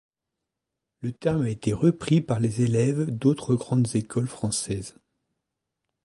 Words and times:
Le 1.03 1.11
terme 1.13 1.43
a 1.43 1.49
été 1.51 1.73
repris 1.73 2.21
par 2.21 2.39
les 2.39 2.63
élèves 2.63 3.11
d'autres 3.15 3.53
grandes 3.53 3.95
écoles 3.95 4.27
françaises. 4.27 4.95